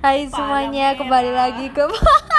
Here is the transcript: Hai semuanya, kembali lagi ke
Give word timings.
Hai 0.00 0.24
semuanya, 0.32 0.96
kembali 0.96 1.28
lagi 1.28 1.68
ke 1.76 1.84